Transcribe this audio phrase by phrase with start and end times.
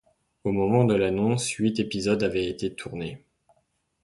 [0.45, 3.21] Au moment de l'annonce, huit épisodes avaient été tournés.